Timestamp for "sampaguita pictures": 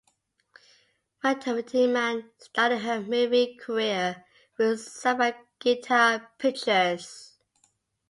4.79-7.35